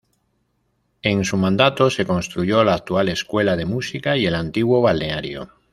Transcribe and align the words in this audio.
En 1.03 1.23
su 1.25 1.37
mandato 1.37 1.91
se 1.91 2.07
construyó 2.07 2.63
la 2.63 2.73
actual 2.73 3.09
Escuela 3.09 3.55
de 3.55 3.65
Música 3.67 4.17
y 4.17 4.25
el 4.25 4.33
antiguo 4.33 4.81
balneario. 4.81 5.49